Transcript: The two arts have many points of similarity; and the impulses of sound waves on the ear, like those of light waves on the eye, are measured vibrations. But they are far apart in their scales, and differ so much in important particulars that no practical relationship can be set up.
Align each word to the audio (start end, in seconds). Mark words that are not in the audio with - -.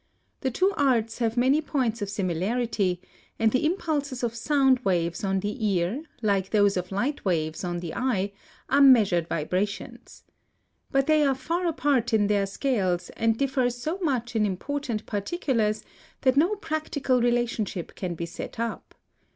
The 0.39 0.49
two 0.49 0.73
arts 0.77 1.19
have 1.19 1.37
many 1.37 1.61
points 1.61 2.01
of 2.01 2.09
similarity; 2.09 2.99
and 3.37 3.51
the 3.51 3.63
impulses 3.67 4.23
of 4.23 4.33
sound 4.33 4.79
waves 4.79 5.23
on 5.23 5.41
the 5.41 5.63
ear, 5.63 6.01
like 6.23 6.49
those 6.49 6.75
of 6.75 6.91
light 6.91 7.23
waves 7.23 7.63
on 7.63 7.81
the 7.81 7.93
eye, 7.93 8.31
are 8.67 8.81
measured 8.81 9.27
vibrations. 9.27 10.23
But 10.91 11.05
they 11.05 11.21
are 11.23 11.35
far 11.35 11.67
apart 11.67 12.15
in 12.15 12.25
their 12.25 12.47
scales, 12.47 13.11
and 13.11 13.37
differ 13.37 13.69
so 13.69 13.99
much 14.01 14.35
in 14.35 14.43
important 14.43 15.05
particulars 15.05 15.83
that 16.21 16.35
no 16.35 16.55
practical 16.55 17.21
relationship 17.21 17.93
can 17.93 18.15
be 18.15 18.25
set 18.25 18.59
up. 18.59 18.95